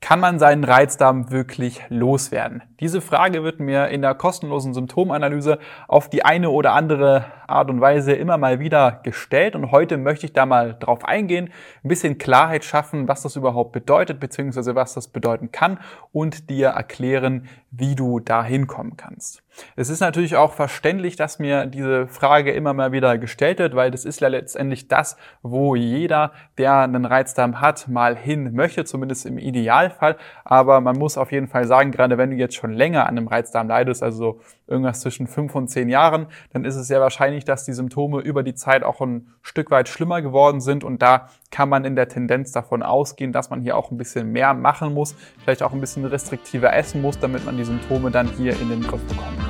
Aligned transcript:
Kann 0.00 0.18
man 0.18 0.38
seinen 0.38 0.64
Reizdarm 0.64 1.30
wirklich 1.30 1.82
loswerden? 1.90 2.62
Diese 2.80 3.02
Frage 3.02 3.44
wird 3.44 3.60
mir 3.60 3.88
in 3.88 4.00
der 4.00 4.14
kostenlosen 4.14 4.72
Symptomanalyse 4.72 5.58
auf 5.88 6.08
die 6.08 6.24
eine 6.24 6.48
oder 6.48 6.72
andere 6.72 7.26
Art 7.46 7.68
und 7.68 7.82
Weise 7.82 8.12
immer 8.12 8.38
mal 8.38 8.60
wieder 8.60 9.00
gestellt 9.02 9.54
und 9.54 9.72
heute 9.72 9.98
möchte 9.98 10.24
ich 10.24 10.32
da 10.32 10.46
mal 10.46 10.74
drauf 10.80 11.04
eingehen, 11.04 11.50
ein 11.84 11.88
bisschen 11.88 12.16
Klarheit 12.16 12.64
schaffen, 12.64 13.08
was 13.08 13.22
das 13.22 13.36
überhaupt 13.36 13.72
bedeutet, 13.72 14.20
beziehungsweise 14.20 14.74
was 14.74 14.94
das 14.94 15.08
bedeuten 15.08 15.52
kann 15.52 15.78
und 16.12 16.48
dir 16.48 16.68
erklären, 16.68 17.46
wie 17.70 17.94
du 17.94 18.20
da 18.20 18.42
hinkommen 18.42 18.96
kannst. 18.96 19.42
Es 19.76 19.90
ist 19.90 20.00
natürlich 20.00 20.36
auch 20.36 20.52
verständlich, 20.52 21.16
dass 21.16 21.38
mir 21.38 21.66
diese 21.66 22.06
Frage 22.06 22.52
immer 22.52 22.72
mal 22.72 22.92
wieder 22.92 23.18
gestellt 23.18 23.58
wird, 23.58 23.74
weil 23.74 23.90
das 23.90 24.04
ist 24.04 24.20
ja 24.20 24.28
letztendlich 24.28 24.88
das, 24.88 25.16
wo 25.42 25.74
jeder, 25.74 26.32
der 26.58 26.78
einen 26.80 27.04
Reizdarm 27.04 27.60
hat, 27.60 27.88
mal 27.88 28.16
hin 28.16 28.52
möchte, 28.54 28.84
zumindest 28.84 29.26
im 29.26 29.38
Idealfall. 29.38 30.16
Aber 30.44 30.80
man 30.80 30.96
muss 30.96 31.18
auf 31.18 31.32
jeden 31.32 31.48
Fall 31.48 31.66
sagen, 31.66 31.90
gerade 31.90 32.18
wenn 32.18 32.30
du 32.30 32.36
jetzt 32.36 32.54
schon 32.54 32.72
länger 32.72 33.06
an 33.06 33.18
einem 33.18 33.28
Reizdarm 33.28 33.68
leidest, 33.68 34.02
also 34.02 34.40
irgendwas 34.66 35.00
zwischen 35.00 35.26
fünf 35.26 35.54
und 35.54 35.68
zehn 35.68 35.88
Jahren, 35.88 36.26
dann 36.52 36.64
ist 36.64 36.76
es 36.76 36.86
sehr 36.86 37.00
wahrscheinlich, 37.00 37.44
dass 37.44 37.64
die 37.64 37.72
Symptome 37.72 38.20
über 38.20 38.42
die 38.42 38.54
Zeit 38.54 38.84
auch 38.84 39.00
ein 39.00 39.28
Stück 39.42 39.70
weit 39.70 39.88
schlimmer 39.88 40.22
geworden 40.22 40.60
sind. 40.60 40.84
Und 40.84 41.02
da 41.02 41.28
kann 41.50 41.68
man 41.68 41.84
in 41.84 41.96
der 41.96 42.08
Tendenz 42.08 42.52
davon 42.52 42.82
ausgehen, 42.82 43.32
dass 43.32 43.50
man 43.50 43.60
hier 43.60 43.76
auch 43.76 43.90
ein 43.90 43.98
bisschen 43.98 44.30
mehr 44.30 44.54
machen 44.54 44.94
muss, 44.94 45.16
vielleicht 45.42 45.62
auch 45.62 45.72
ein 45.72 45.80
bisschen 45.80 46.04
restriktiver 46.04 46.72
essen 46.72 47.02
muss, 47.02 47.18
damit 47.18 47.44
man 47.44 47.56
die 47.56 47.64
Symptome 47.64 48.10
dann 48.10 48.28
hier 48.28 48.58
in 48.60 48.68
den 48.68 48.82
Griff 48.82 49.02
bekommen 49.06 49.49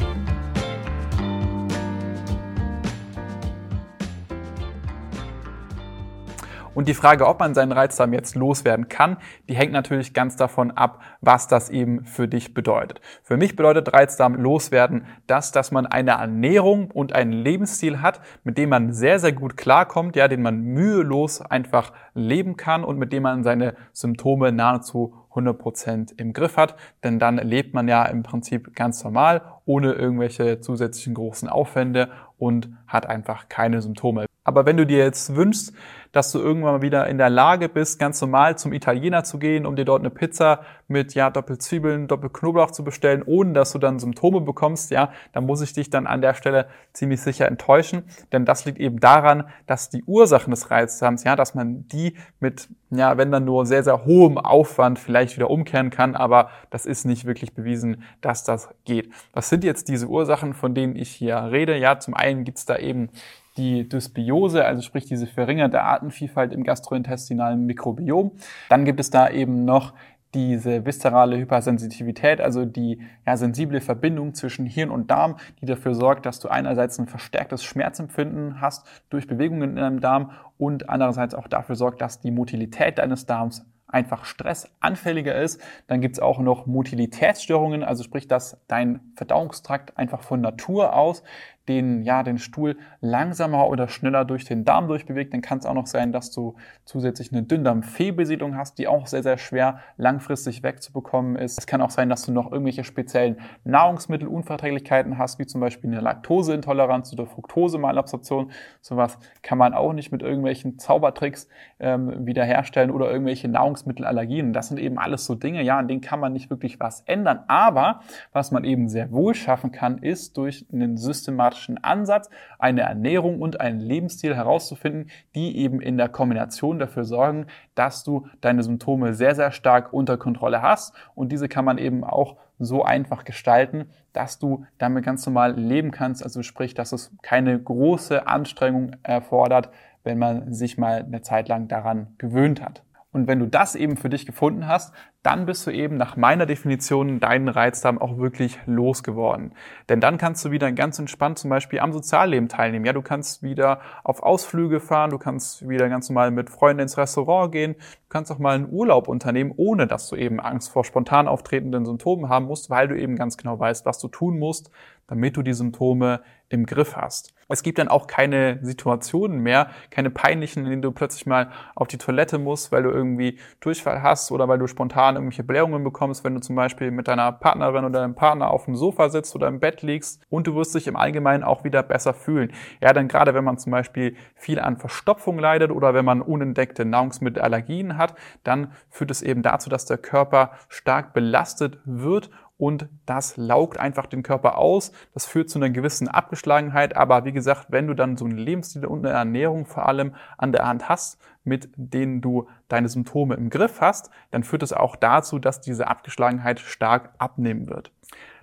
Und 6.73 6.87
die 6.87 6.93
Frage, 6.93 7.27
ob 7.27 7.41
man 7.41 7.53
seinen 7.53 7.73
Reizdarm 7.73 8.13
jetzt 8.13 8.35
loswerden 8.35 8.87
kann, 8.87 9.17
die 9.49 9.55
hängt 9.55 9.73
natürlich 9.73 10.13
ganz 10.13 10.37
davon 10.37 10.71
ab, 10.71 11.01
was 11.19 11.49
das 11.49 11.69
eben 11.69 12.05
für 12.05 12.29
dich 12.29 12.53
bedeutet. 12.53 13.01
Für 13.23 13.35
mich 13.35 13.57
bedeutet 13.57 13.91
Reizdarm 13.91 14.35
loswerden 14.35 15.05
das, 15.27 15.51
dass 15.51 15.71
man 15.71 15.85
eine 15.85 16.11
Ernährung 16.11 16.89
und 16.89 17.11
einen 17.11 17.33
Lebensstil 17.33 18.01
hat, 18.01 18.21
mit 18.45 18.57
dem 18.57 18.69
man 18.69 18.93
sehr, 18.93 19.19
sehr 19.19 19.33
gut 19.33 19.57
klarkommt, 19.57 20.15
ja, 20.15 20.29
den 20.29 20.41
man 20.41 20.61
mühelos 20.61 21.41
einfach 21.41 21.91
leben 22.13 22.55
kann 22.55 22.85
und 22.85 22.97
mit 22.97 23.11
dem 23.11 23.23
man 23.23 23.43
seine 23.43 23.75
Symptome 23.91 24.53
nahezu 24.53 25.13
100% 25.33 26.13
im 26.17 26.31
Griff 26.31 26.55
hat, 26.55 26.75
denn 27.03 27.19
dann 27.19 27.37
lebt 27.37 27.73
man 27.73 27.89
ja 27.89 28.05
im 28.05 28.23
Prinzip 28.23 28.75
ganz 28.75 29.03
normal, 29.03 29.41
ohne 29.65 29.93
irgendwelche 29.93 30.61
zusätzlichen 30.61 31.15
großen 31.15 31.49
Aufwände 31.49 32.09
und 32.37 32.69
hat 32.87 33.05
einfach 33.05 33.49
keine 33.49 33.81
Symptome. 33.81 34.30
Aber 34.51 34.65
wenn 34.65 34.77
du 34.77 34.85
dir 34.85 34.99
jetzt 34.99 35.35
wünschst, 35.35 35.73
dass 36.11 36.31
du 36.31 36.39
irgendwann 36.39 36.73
mal 36.75 36.81
wieder 36.81 37.07
in 37.07 37.17
der 37.17 37.29
Lage 37.29 37.69
bist, 37.69 37.97
ganz 37.99 38.19
normal 38.19 38.57
zum 38.57 38.73
Italiener 38.73 39.23
zu 39.23 39.39
gehen, 39.39 39.65
um 39.65 39.75
dir 39.75 39.85
dort 39.85 40.01
eine 40.01 40.09
Pizza 40.09 40.61
mit 40.87 41.13
ja 41.13 41.29
Doppelzwiebeln, 41.29 42.07
Doppelknoblauch 42.07 42.71
zu 42.71 42.83
bestellen, 42.83 43.23
ohne 43.25 43.53
dass 43.53 43.71
du 43.71 43.79
dann 43.79 43.99
Symptome 43.99 44.41
bekommst, 44.41 44.91
ja, 44.91 45.11
dann 45.31 45.45
muss 45.45 45.61
ich 45.61 45.71
dich 45.71 45.89
dann 45.89 46.07
an 46.07 46.21
der 46.21 46.33
Stelle 46.33 46.67
ziemlich 46.91 47.21
sicher 47.21 47.47
enttäuschen, 47.47 48.03
denn 48.33 48.45
das 48.45 48.65
liegt 48.65 48.77
eben 48.79 48.99
daran, 48.99 49.45
dass 49.67 49.89
die 49.89 50.03
Ursachen 50.03 50.51
des 50.51 50.69
Reizdarms, 50.69 51.23
ja, 51.23 51.35
dass 51.35 51.55
man 51.55 51.87
die 51.87 52.17
mit 52.39 52.67
ja, 52.93 53.17
wenn 53.17 53.31
dann 53.31 53.45
nur 53.45 53.65
sehr 53.65 53.83
sehr 53.83 54.03
hohem 54.03 54.37
Aufwand 54.37 54.99
vielleicht 54.99 55.37
wieder 55.37 55.49
umkehren 55.49 55.91
kann, 55.91 56.15
aber 56.15 56.49
das 56.71 56.85
ist 56.85 57.05
nicht 57.05 57.23
wirklich 57.23 57.53
bewiesen, 57.53 58.03
dass 58.19 58.43
das 58.43 58.67
geht. 58.83 59.13
Was 59.31 59.47
sind 59.47 59.63
jetzt 59.63 59.87
diese 59.87 60.07
Ursachen, 60.07 60.53
von 60.53 60.75
denen 60.75 60.97
ich 60.97 61.09
hier 61.09 61.37
rede? 61.37 61.77
Ja, 61.77 61.99
zum 61.99 62.13
einen 62.15 62.43
gibt's 62.43 62.65
da 62.65 62.77
eben 62.77 63.09
die 63.57 63.87
Dysbiose, 63.87 64.65
also 64.65 64.81
sprich 64.81 65.05
diese 65.05 65.27
verringerte 65.27 65.81
Artenvielfalt 65.81 66.53
im 66.53 66.63
gastrointestinalen 66.63 67.65
Mikrobiom. 67.65 68.31
Dann 68.69 68.85
gibt 68.85 68.99
es 68.99 69.09
da 69.09 69.29
eben 69.29 69.65
noch 69.65 69.93
diese 70.33 70.85
viszerale 70.85 71.37
Hypersensitivität, 71.37 72.39
also 72.39 72.65
die 72.65 73.01
ja, 73.25 73.35
sensible 73.35 73.81
Verbindung 73.81 74.33
zwischen 74.33 74.65
Hirn 74.65 74.89
und 74.89 75.11
Darm, 75.11 75.37
die 75.59 75.65
dafür 75.65 75.93
sorgt, 75.93 76.25
dass 76.25 76.39
du 76.39 76.47
einerseits 76.47 76.97
ein 76.99 77.07
verstärktes 77.07 77.63
Schmerzempfinden 77.63 78.61
hast 78.61 78.87
durch 79.09 79.27
Bewegungen 79.27 79.71
in 79.71 79.75
deinem 79.75 79.99
Darm 79.99 80.31
und 80.57 80.89
andererseits 80.89 81.35
auch 81.35 81.47
dafür 81.47 81.75
sorgt, 81.75 82.01
dass 82.01 82.21
die 82.21 82.31
Motilität 82.31 82.99
deines 82.99 83.25
Darms 83.25 83.65
einfach 83.87 84.23
stressanfälliger 84.23 85.35
ist. 85.35 85.61
Dann 85.87 85.99
gibt's 85.99 86.19
auch 86.19 86.39
noch 86.39 86.65
Motilitätsstörungen, 86.65 87.83
also 87.83 88.03
sprich, 88.03 88.27
dass 88.27 88.57
dein 88.67 89.01
Verdauungstrakt 89.15 89.97
einfach 89.97 90.23
von 90.23 90.39
Natur 90.39 90.95
aus 90.95 91.23
den, 91.67 92.01
ja, 92.01 92.23
den 92.23 92.37
Stuhl 92.37 92.77
langsamer 93.01 93.67
oder 93.67 93.87
schneller 93.87 94.25
durch 94.25 94.45
den 94.45 94.65
Darm 94.65 94.87
durchbewegt, 94.87 95.33
dann 95.33 95.41
kann 95.41 95.59
es 95.59 95.65
auch 95.65 95.73
noch 95.73 95.87
sein, 95.87 96.11
dass 96.11 96.31
du 96.31 96.55
zusätzlich 96.85 97.31
eine 97.31 97.43
Dünndarmfehlbesiedlung 97.43 98.57
hast, 98.57 98.77
die 98.79 98.87
auch 98.87 99.07
sehr, 99.07 99.23
sehr 99.23 99.37
schwer 99.37 99.79
langfristig 99.97 100.63
wegzubekommen 100.63 101.35
ist. 101.35 101.59
Es 101.59 101.67
kann 101.67 101.81
auch 101.81 101.91
sein, 101.91 102.09
dass 102.09 102.23
du 102.23 102.31
noch 102.31 102.51
irgendwelche 102.51 102.83
speziellen 102.83 103.37
Nahrungsmittelunverträglichkeiten 103.63 105.17
hast, 105.17 105.39
wie 105.39 105.45
zum 105.45 105.61
Beispiel 105.61 105.91
eine 105.91 106.01
Laktoseintoleranz 106.01 107.13
oder 107.13 107.27
Fructose-Malabsorption. 107.27 108.51
Sowas 108.81 109.19
kann 109.43 109.57
man 109.57 109.73
auch 109.73 109.93
nicht 109.93 110.11
mit 110.11 110.23
irgendwelchen 110.23 110.79
Zaubertricks 110.79 111.47
ähm, 111.79 112.25
wiederherstellen 112.25 112.91
oder 112.91 113.11
irgendwelche 113.11 113.47
Nahrungsmittelallergien. 113.47 114.51
Das 114.51 114.67
sind 114.67 114.79
eben 114.79 114.97
alles 114.97 115.25
so 115.25 115.35
Dinge, 115.35 115.61
ja, 115.61 115.77
an 115.77 115.87
denen 115.87 116.01
kann 116.01 116.19
man 116.19 116.33
nicht 116.33 116.49
wirklich 116.49 116.79
was 116.79 117.01
ändern. 117.01 117.43
Aber 117.47 118.01
was 118.33 118.51
man 118.51 118.63
eben 118.63 118.89
sehr 118.89 119.11
wohl 119.11 119.35
schaffen 119.35 119.71
kann, 119.71 119.99
ist 119.99 120.37
durch 120.37 120.65
einen 120.73 120.97
systematischen 120.97 121.50
systematischen 121.51 121.83
Ansatz, 121.83 122.29
eine 122.59 122.81
Ernährung 122.81 123.41
und 123.41 123.59
einen 123.59 123.79
Lebensstil 123.79 124.35
herauszufinden, 124.35 125.09
die 125.35 125.57
eben 125.57 125.81
in 125.81 125.97
der 125.97 126.09
Kombination 126.09 126.79
dafür 126.79 127.03
sorgen, 127.03 127.45
dass 127.75 128.03
du 128.03 128.27
deine 128.41 128.63
Symptome 128.63 129.13
sehr, 129.13 129.35
sehr 129.35 129.51
stark 129.51 129.93
unter 129.93 130.17
Kontrolle 130.17 130.61
hast. 130.61 130.93
Und 131.15 131.31
diese 131.31 131.47
kann 131.47 131.65
man 131.65 131.77
eben 131.77 132.03
auch 132.03 132.37
so 132.59 132.83
einfach 132.83 133.23
gestalten, 133.23 133.89
dass 134.13 134.39
du 134.39 134.65
damit 134.77 135.03
ganz 135.03 135.25
normal 135.25 135.57
leben 135.57 135.91
kannst. 135.91 136.23
Also 136.23 136.43
sprich, 136.43 136.73
dass 136.73 136.91
es 136.91 137.11
keine 137.21 137.59
große 137.59 138.27
Anstrengung 138.27 138.91
erfordert, 139.03 139.69
wenn 140.03 140.17
man 140.17 140.53
sich 140.53 140.77
mal 140.77 141.03
eine 141.03 141.21
Zeit 141.21 141.47
lang 141.47 141.67
daran 141.67 142.15
gewöhnt 142.17 142.61
hat. 142.61 142.83
Und 143.13 143.27
wenn 143.27 143.39
du 143.39 143.45
das 143.45 143.75
eben 143.75 143.97
für 143.97 144.09
dich 144.09 144.25
gefunden 144.25 144.67
hast, 144.67 144.93
dann 145.21 145.45
bist 145.45 145.67
du 145.67 145.71
eben 145.71 145.97
nach 145.97 146.15
meiner 146.15 146.45
Definition 146.45 147.19
deinen 147.19 147.49
Reizdarm 147.49 147.97
auch 147.99 148.17
wirklich 148.17 148.57
losgeworden. 148.65 149.53
Denn 149.89 149.99
dann 149.99 150.17
kannst 150.17 150.45
du 150.45 150.51
wieder 150.51 150.71
ganz 150.71 150.97
entspannt 150.97 151.37
zum 151.37 151.49
Beispiel 151.49 151.79
am 151.79 151.91
Sozialleben 151.91 152.47
teilnehmen. 152.47 152.85
Ja, 152.85 152.93
du 152.93 153.01
kannst 153.01 153.43
wieder 153.43 153.81
auf 154.03 154.23
Ausflüge 154.23 154.79
fahren, 154.79 155.09
du 155.09 155.17
kannst 155.17 155.67
wieder 155.67 155.89
ganz 155.89 156.09
normal 156.09 156.31
mit 156.31 156.49
Freunden 156.49 156.83
ins 156.83 156.97
Restaurant 156.97 157.51
gehen, 157.51 157.75
kannst 158.11 158.31
auch 158.31 158.37
mal 158.37 158.55
einen 158.55 158.71
Urlaub 158.71 159.07
unternehmen, 159.07 159.53
ohne 159.55 159.87
dass 159.87 160.07
du 160.07 160.15
eben 160.15 160.39
Angst 160.39 160.69
vor 160.69 160.83
spontan 160.83 161.27
auftretenden 161.27 161.85
Symptomen 161.85 162.29
haben 162.29 162.45
musst, 162.45 162.69
weil 162.69 162.87
du 162.87 162.95
eben 162.95 163.15
ganz 163.15 163.37
genau 163.37 163.59
weißt, 163.59 163.85
was 163.85 163.97
du 163.97 164.07
tun 164.09 164.37
musst, 164.37 164.69
damit 165.07 165.35
du 165.35 165.41
die 165.41 165.53
Symptome 165.53 166.21
im 166.47 166.65
Griff 166.65 166.95
hast. 166.95 167.33
Es 167.47 167.63
gibt 167.63 167.79
dann 167.79 167.89
auch 167.89 168.07
keine 168.07 168.59
Situationen 168.61 169.39
mehr, 169.39 169.71
keine 169.89 170.09
peinlichen, 170.09 170.63
in 170.63 170.69
denen 170.69 170.81
du 170.81 170.91
plötzlich 170.91 171.25
mal 171.25 171.49
auf 171.75 171.89
die 171.89 171.97
Toilette 171.97 172.37
musst, 172.39 172.71
weil 172.71 172.83
du 172.83 172.89
irgendwie 172.89 173.39
Durchfall 173.59 174.01
hast 174.01 174.31
oder 174.31 174.47
weil 174.47 174.57
du 174.57 174.67
spontan 174.67 175.15
irgendwelche 175.15 175.43
Blähungen 175.43 175.83
bekommst, 175.83 176.23
wenn 176.23 176.35
du 176.35 176.39
zum 176.39 176.55
Beispiel 176.55 176.91
mit 176.91 177.09
deiner 177.09 177.31
Partnerin 177.33 177.83
oder 177.83 177.99
deinem 177.99 178.15
Partner 178.15 178.51
auf 178.51 178.65
dem 178.65 178.75
Sofa 178.75 179.09
sitzt 179.09 179.35
oder 179.35 179.49
im 179.49 179.59
Bett 179.59 179.81
liegst 179.81 180.21
und 180.29 180.47
du 180.47 180.55
wirst 180.55 180.73
dich 180.75 180.87
im 180.87 180.95
Allgemeinen 180.95 181.43
auch 181.43 181.65
wieder 181.65 181.83
besser 181.83 182.13
fühlen. 182.13 182.53
Ja, 182.79 182.93
dann 182.93 183.09
gerade 183.09 183.33
wenn 183.33 183.43
man 183.43 183.57
zum 183.57 183.73
Beispiel 183.73 184.15
viel 184.35 184.59
an 184.59 184.77
Verstopfung 184.77 185.37
leidet 185.37 185.71
oder 185.71 185.93
wenn 185.93 186.05
man 186.05 186.21
unentdeckte 186.21 186.85
Nahrungsmittelallergien 186.85 187.97
hat, 187.97 188.00
dann 188.43 188.73
führt 188.89 189.11
es 189.11 189.21
eben 189.21 189.41
dazu, 189.41 189.69
dass 189.69 189.85
der 189.85 189.97
Körper 189.97 190.51
stark 190.69 191.13
belastet 191.13 191.79
wird 191.85 192.29
und 192.61 192.87
das 193.07 193.37
laugt 193.37 193.79
einfach 193.79 194.05
den 194.05 194.21
Körper 194.21 194.59
aus. 194.59 194.91
Das 195.15 195.25
führt 195.25 195.49
zu 195.49 195.57
einer 195.57 195.71
gewissen 195.71 196.07
Abgeschlagenheit. 196.07 196.95
Aber 196.95 197.25
wie 197.25 197.31
gesagt, 197.31 197.67
wenn 197.69 197.87
du 197.87 197.95
dann 197.95 198.17
so 198.17 198.25
einen 198.25 198.37
Lebensstil 198.37 198.85
und 198.85 199.03
eine 199.03 199.15
Ernährung 199.15 199.65
vor 199.65 199.87
allem 199.87 200.13
an 200.37 200.51
der 200.51 200.67
Hand 200.67 200.87
hast, 200.87 201.19
mit 201.43 201.71
denen 201.75 202.21
du 202.21 202.47
deine 202.67 202.87
Symptome 202.87 203.33
im 203.33 203.49
Griff 203.49 203.81
hast, 203.81 204.11
dann 204.29 204.43
führt 204.43 204.61
es 204.61 204.73
auch 204.73 204.95
dazu, 204.95 205.39
dass 205.39 205.59
diese 205.59 205.87
Abgeschlagenheit 205.87 206.59
stark 206.59 207.15
abnehmen 207.17 207.67
wird. 207.67 207.91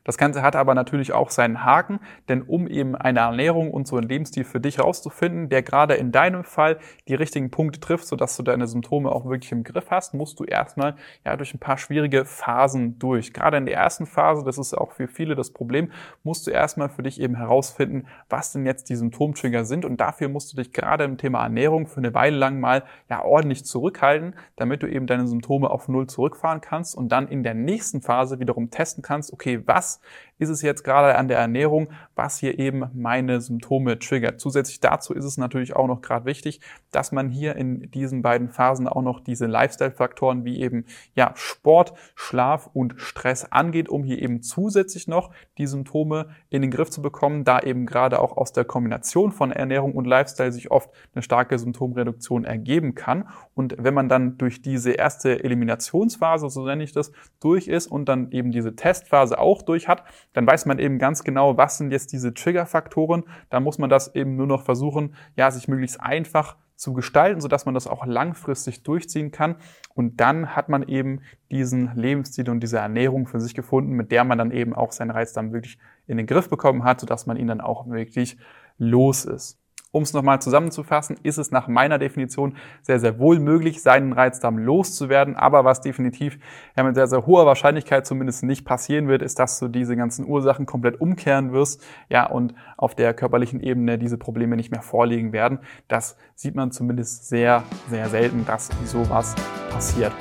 Das 0.08 0.16
Ganze 0.16 0.40
hat 0.40 0.56
aber 0.56 0.74
natürlich 0.74 1.12
auch 1.12 1.28
seinen 1.28 1.66
Haken, 1.66 2.00
denn 2.30 2.40
um 2.40 2.66
eben 2.66 2.96
eine 2.96 3.20
Ernährung 3.20 3.70
und 3.70 3.86
so 3.86 3.98
einen 3.98 4.08
Lebensstil 4.08 4.44
für 4.44 4.58
dich 4.58 4.78
herauszufinden, 4.78 5.50
der 5.50 5.62
gerade 5.62 5.96
in 5.96 6.12
deinem 6.12 6.44
Fall 6.44 6.78
die 7.08 7.14
richtigen 7.14 7.50
Punkte 7.50 7.78
trifft, 7.78 8.06
sodass 8.06 8.34
du 8.34 8.42
deine 8.42 8.66
Symptome 8.66 9.12
auch 9.12 9.26
wirklich 9.26 9.52
im 9.52 9.64
Griff 9.64 9.90
hast, 9.90 10.14
musst 10.14 10.40
du 10.40 10.44
erstmal 10.44 10.94
ja 11.26 11.36
durch 11.36 11.52
ein 11.52 11.58
paar 11.58 11.76
schwierige 11.76 12.24
Phasen 12.24 12.98
durch. 12.98 13.34
Gerade 13.34 13.58
in 13.58 13.66
der 13.66 13.74
ersten 13.74 14.06
Phase, 14.06 14.46
das 14.46 14.56
ist 14.56 14.72
auch 14.72 14.92
für 14.92 15.08
viele 15.08 15.34
das 15.34 15.50
Problem, 15.50 15.92
musst 16.22 16.46
du 16.46 16.52
erstmal 16.52 16.88
für 16.88 17.02
dich 17.02 17.20
eben 17.20 17.34
herausfinden, 17.34 18.06
was 18.30 18.52
denn 18.52 18.64
jetzt 18.64 18.88
die 18.88 18.96
Symptomtrigger 18.96 19.66
sind 19.66 19.84
und 19.84 20.00
dafür 20.00 20.30
musst 20.30 20.50
du 20.50 20.56
dich 20.56 20.72
gerade 20.72 21.04
im 21.04 21.18
Thema 21.18 21.42
Ernährung 21.42 21.86
für 21.86 21.98
eine 21.98 22.14
Weile 22.14 22.38
lang 22.38 22.60
mal 22.60 22.82
ja 23.10 23.22
ordentlich 23.22 23.66
zurückhalten, 23.66 24.36
damit 24.56 24.82
du 24.82 24.86
eben 24.86 25.06
deine 25.06 25.26
Symptome 25.26 25.68
auf 25.68 25.86
Null 25.86 26.06
zurückfahren 26.06 26.62
kannst 26.62 26.96
und 26.96 27.12
dann 27.12 27.28
in 27.28 27.42
der 27.42 27.52
nächsten 27.52 28.00
Phase 28.00 28.40
wiederum 28.40 28.70
testen 28.70 29.02
kannst, 29.02 29.34
okay, 29.34 29.60
was 29.66 29.97
ist 30.38 30.48
es 30.48 30.62
jetzt 30.62 30.84
gerade 30.84 31.16
an 31.16 31.28
der 31.28 31.38
Ernährung, 31.38 31.88
was 32.14 32.38
hier 32.38 32.58
eben 32.58 32.84
meine 32.94 33.40
Symptome 33.40 33.98
triggert. 33.98 34.40
Zusätzlich 34.40 34.80
dazu 34.80 35.12
ist 35.12 35.24
es 35.24 35.36
natürlich 35.36 35.74
auch 35.74 35.86
noch 35.86 36.00
gerade 36.00 36.24
wichtig, 36.26 36.60
dass 36.90 37.12
man 37.12 37.28
hier 37.28 37.56
in 37.56 37.90
diesen 37.90 38.22
beiden 38.22 38.48
Phasen 38.48 38.88
auch 38.88 39.02
noch 39.02 39.20
diese 39.20 39.46
Lifestyle-Faktoren 39.46 40.44
wie 40.44 40.60
eben 40.60 40.84
ja 41.14 41.32
Sport, 41.34 41.92
Schlaf 42.14 42.70
und 42.72 42.94
Stress 42.98 43.44
angeht, 43.44 43.88
um 43.88 44.04
hier 44.04 44.22
eben 44.22 44.42
zusätzlich 44.42 45.08
noch 45.08 45.30
die 45.58 45.66
Symptome 45.66 46.28
in 46.50 46.62
den 46.62 46.70
Griff 46.70 46.90
zu 46.90 47.02
bekommen, 47.02 47.44
da 47.44 47.60
eben 47.60 47.86
gerade 47.86 48.20
auch 48.20 48.36
aus 48.36 48.52
der 48.52 48.64
Kombination 48.64 49.32
von 49.32 49.50
Ernährung 49.50 49.94
und 49.94 50.06
Lifestyle 50.06 50.52
sich 50.52 50.70
oft 50.70 50.90
eine 51.14 51.22
starke 51.22 51.58
Symptomreduktion 51.58 52.44
ergeben 52.44 52.94
kann. 52.94 53.28
Und 53.54 53.74
wenn 53.78 53.94
man 53.94 54.08
dann 54.08 54.38
durch 54.38 54.62
diese 54.62 54.92
erste 54.92 55.42
Eliminationsphase, 55.42 56.48
so 56.48 56.64
nenne 56.64 56.84
ich 56.84 56.92
das, 56.92 57.12
durch 57.40 57.68
ist 57.68 57.88
und 57.88 58.08
dann 58.08 58.30
eben 58.30 58.52
diese 58.52 58.76
Testphase 58.76 59.38
auch 59.38 59.62
durch 59.62 59.87
hat, 59.88 60.04
dann 60.32 60.46
weiß 60.46 60.66
man 60.66 60.78
eben 60.78 60.98
ganz 60.98 61.24
genau, 61.24 61.56
was 61.56 61.78
sind 61.78 61.90
jetzt 61.90 62.12
diese 62.12 62.34
Triggerfaktoren. 62.34 63.24
Da 63.50 63.60
muss 63.60 63.78
man 63.78 63.90
das 63.90 64.14
eben 64.14 64.36
nur 64.36 64.46
noch 64.46 64.64
versuchen, 64.64 65.14
ja, 65.36 65.50
sich 65.50 65.68
möglichst 65.68 66.00
einfach 66.00 66.56
zu 66.78 66.92
gestalten, 66.92 67.40
sodass 67.40 67.66
man 67.66 67.74
das 67.74 67.88
auch 67.88 68.06
langfristig 68.06 68.84
durchziehen 68.84 69.32
kann. 69.32 69.56
Und 69.94 70.20
dann 70.20 70.54
hat 70.54 70.68
man 70.68 70.84
eben 70.84 71.22
diesen 71.50 71.94
Lebensstil 71.96 72.48
und 72.48 72.60
diese 72.60 72.78
Ernährung 72.78 73.26
für 73.26 73.40
sich 73.40 73.54
gefunden, 73.54 73.92
mit 73.92 74.12
der 74.12 74.22
man 74.22 74.38
dann 74.38 74.52
eben 74.52 74.74
auch 74.74 74.92
seinen 74.92 75.10
Reiz 75.10 75.32
dann 75.32 75.52
wirklich 75.52 75.78
in 76.06 76.16
den 76.16 76.26
Griff 76.26 76.48
bekommen 76.48 76.84
hat, 76.84 77.00
sodass 77.00 77.26
man 77.26 77.36
ihn 77.36 77.48
dann 77.48 77.60
auch 77.60 77.88
wirklich 77.88 78.38
los 78.78 79.24
ist. 79.24 79.58
Um 79.90 80.02
es 80.02 80.12
nochmal 80.12 80.42
zusammenzufassen, 80.42 81.16
ist 81.22 81.38
es 81.38 81.50
nach 81.50 81.66
meiner 81.66 81.98
Definition 81.98 82.56
sehr, 82.82 83.00
sehr 83.00 83.18
wohl 83.18 83.38
möglich, 83.38 83.80
seinen 83.80 84.12
Reizdarm 84.12 84.58
loszuwerden. 84.58 85.34
Aber 85.34 85.64
was 85.64 85.80
definitiv 85.80 86.38
mit 86.76 86.94
sehr, 86.94 87.06
sehr 87.06 87.24
hoher 87.24 87.46
Wahrscheinlichkeit 87.46 88.06
zumindest 88.06 88.42
nicht 88.42 88.66
passieren 88.66 89.08
wird, 89.08 89.22
ist, 89.22 89.38
dass 89.38 89.58
du 89.58 89.68
diese 89.68 89.96
ganzen 89.96 90.26
Ursachen 90.26 90.66
komplett 90.66 91.00
umkehren 91.00 91.52
wirst, 91.52 91.82
ja, 92.10 92.26
und 92.26 92.54
auf 92.76 92.94
der 92.94 93.14
körperlichen 93.14 93.60
Ebene 93.60 93.96
diese 93.96 94.18
Probleme 94.18 94.56
nicht 94.56 94.70
mehr 94.70 94.82
vorliegen 94.82 95.32
werden. 95.32 95.60
Das 95.88 96.18
sieht 96.34 96.54
man 96.54 96.70
zumindest 96.70 97.26
sehr, 97.26 97.62
sehr 97.88 98.10
selten, 98.10 98.44
dass 98.44 98.68
sowas 98.84 99.34
passiert. 99.70 100.12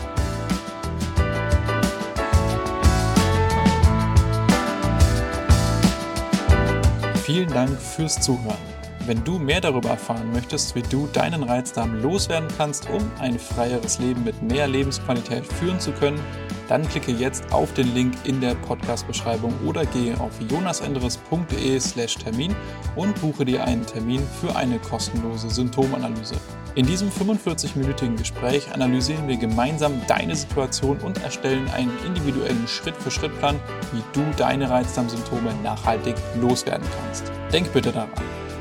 Vielen 7.26 7.50
Dank 7.50 7.72
fürs 7.72 8.22
Zuhören. 8.22 8.77
Wenn 9.08 9.24
du 9.24 9.40
mehr 9.40 9.62
darüber 9.62 9.92
erfahren 9.92 10.34
möchtest, 10.34 10.76
wie 10.76 10.82
du 10.82 11.08
deinen 11.14 11.44
Reizdarm 11.44 12.02
loswerden 12.02 12.50
kannst, 12.58 12.90
um 12.90 13.10
ein 13.22 13.40
freieres 13.40 14.00
Leben 14.00 14.26
mit 14.26 14.44
mehr 14.44 14.68
Lebensqualität 14.68 15.46
führen 15.46 15.80
zu 15.80 15.94
können, 15.94 16.20
dann 16.68 16.86
klicke 16.90 17.14
jetzt 17.14 17.54
auf 17.54 17.74
den 17.74 17.94
Link 17.94 18.16
in 18.26 18.42
der 18.42 18.56
Podcast-Beschreibung 18.56 19.54
oder 19.66 19.86
gehe 19.86 20.20
auf 20.20 20.34
jonasenderes.de/slash 20.50 22.16
Termin 22.16 22.54
und 22.98 23.20
buche 23.22 23.46
dir 23.46 23.64
einen 23.64 23.86
Termin 23.86 24.22
für 24.42 24.54
eine 24.58 24.78
kostenlose 24.78 25.50
Symptomanalyse. 25.52 26.36
In 26.76 26.86
diesem 26.86 27.10
45-minütigen 27.10 28.18
Gespräch 28.18 28.74
analysieren 28.74 29.30
wir 29.30 29.38
gemeinsam 29.38 29.94
deine 30.10 30.36
Situation 30.36 30.98
und 30.98 31.24
erstellen 31.24 31.70
einen 31.70 31.94
individuellen 32.06 32.68
Schritt-für-Schritt-Plan, 32.68 33.58
wie 33.94 34.04
du 34.12 34.26
deine 34.36 34.70
Reizdarmsymptome 34.70 35.54
nachhaltig 35.64 36.18
loswerden 36.42 36.86
kannst. 37.00 37.32
Denk 37.54 37.72
bitte 37.72 37.94
daran. 37.94 38.12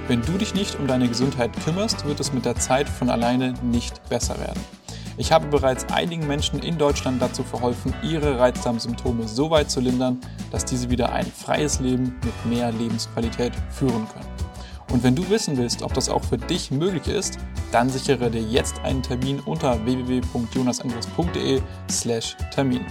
Wenn 0.08 0.23
du 0.23 0.38
dich 0.38 0.55
nicht 0.55 0.79
um 0.79 0.87
deine 0.87 1.08
Gesundheit 1.08 1.50
kümmerst, 1.64 2.06
wird 2.06 2.20
es 2.20 2.32
mit 2.32 2.44
der 2.44 2.55
Zeit 2.55 2.88
von 2.88 3.11
alleine 3.11 3.55
nicht 3.62 4.08
besser 4.08 4.38
werden. 4.38 4.61
Ich 5.17 5.32
habe 5.32 5.49
bereits 5.49 5.85
einigen 5.93 6.29
Menschen 6.29 6.61
in 6.61 6.79
Deutschland 6.79 7.20
dazu 7.20 7.43
verholfen, 7.43 7.93
ihre 8.05 8.38
Reizdarmsymptome 8.38 9.26
so 9.26 9.50
weit 9.50 9.69
zu 9.69 9.81
lindern, 9.81 10.20
dass 10.53 10.64
diese 10.64 10.91
wieder 10.91 11.12
ein 11.12 11.26
freies 11.26 11.81
Leben 11.81 12.14
mit 12.23 12.47
mehr 12.47 12.70
Lebensqualität 12.70 13.53
führen 13.70 14.06
können. 14.08 14.31
Und 14.93 15.03
wenn 15.03 15.17
du 15.17 15.29
wissen 15.29 15.56
willst, 15.56 15.82
ob 15.82 15.93
das 15.94 16.09
auch 16.09 16.23
für 16.23 16.38
dich 16.38 16.70
möglich 16.70 17.09
ist, 17.09 17.38
dann 17.73 17.91
sichere 17.91 18.31
dir 18.31 18.43
jetzt 18.43 18.79
einen 18.85 19.02
Termin 19.02 19.41
unter 19.41 19.85
www.jonasandres.de/termin. 19.85 22.85